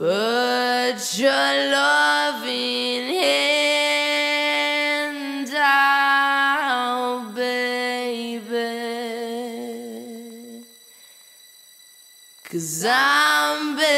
[0.00, 1.30] Put your
[1.70, 4.40] loving hand
[5.54, 8.54] out, baby.
[12.50, 13.90] Cause I'm begging.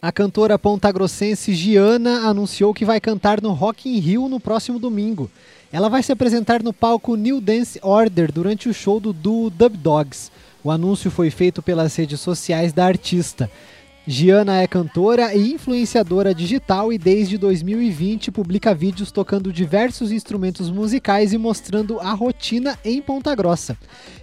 [0.00, 5.28] A cantora pontagrossense Giana anunciou que vai cantar no Rock in Rio no próximo domingo.
[5.72, 9.76] Ela vai se apresentar no palco New Dance Order durante o show do duo Dub
[9.76, 10.30] Dogs.
[10.62, 13.50] O anúncio foi feito pelas redes sociais da artista.
[14.10, 21.34] Giana é cantora e influenciadora digital e desde 2020 publica vídeos tocando diversos instrumentos musicais
[21.34, 23.76] e mostrando a rotina em Ponta Grossa.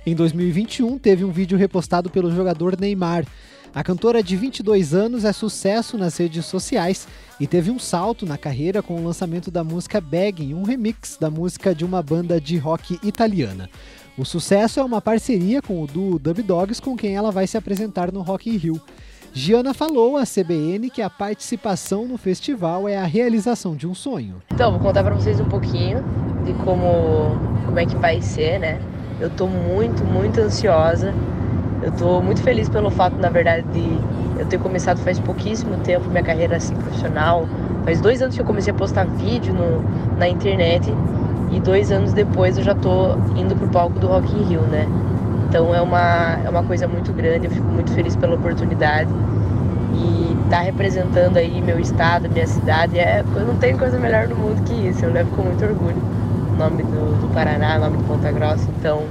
[0.04, 3.28] Em 2021 teve um vídeo repostado pelo jogador Neymar.
[3.76, 7.08] A cantora de 22 anos é sucesso nas redes sociais
[7.40, 11.30] e teve um salto na carreira com o lançamento da música Begging, um remix da
[11.30, 13.70] música de uma banda de rock italiana.
[14.18, 17.56] O sucesso é uma parceria com o duo Dub Dogs, com quem ela vai se
[17.56, 18.82] apresentar no Rock in Rio.
[19.38, 24.36] Giana falou à CBN que a participação no festival é a realização de um sonho.
[24.50, 26.02] Então, vou contar para vocês um pouquinho
[26.46, 28.80] de como, como é que vai ser, né?
[29.20, 31.14] Eu tô muito, muito ansiosa.
[31.84, 36.10] Eu tô muito feliz pelo fato, na verdade, de eu ter começado faz pouquíssimo tempo
[36.10, 37.46] minha carreira assim profissional.
[37.84, 39.84] Faz dois anos que eu comecei a postar vídeo no,
[40.18, 40.90] na internet
[41.52, 44.88] e dois anos depois eu já tô indo pro palco do Rock in Rio, né?
[45.48, 49.10] Então é uma, é uma coisa muito grande, eu fico muito feliz pela oportunidade.
[49.93, 54.35] E estar tá representando aí meu estado, minha cidade, é, não tem coisa melhor no
[54.35, 55.05] mundo que isso.
[55.05, 56.02] Eu levo com muito orgulho
[56.54, 58.68] o nome do, do Paraná, o nome de Ponta Grossa.
[58.79, 59.04] Então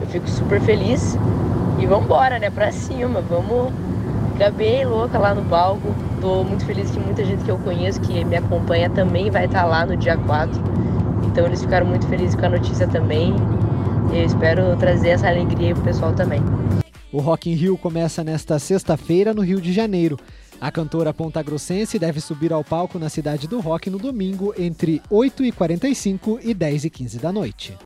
[0.00, 1.18] eu fico super feliz.
[1.78, 2.50] E vamos embora, né?
[2.50, 3.72] Pra cima, vamos
[4.32, 5.94] ficar bem louca lá no palco.
[6.20, 9.62] Tô muito feliz que muita gente que eu conheço, que me acompanha, também vai estar
[9.62, 10.60] tá lá no dia 4.
[11.26, 13.34] Então eles ficaram muito felizes com a notícia também.
[14.12, 16.40] Eu espero trazer essa alegria para o pessoal também.
[17.12, 20.18] O Rock in Rio começa nesta sexta-feira no Rio de Janeiro.
[20.60, 26.40] A cantora pontagrossense deve subir ao palco na cidade do rock no domingo entre 8h45
[26.42, 27.76] e 10h15 da noite.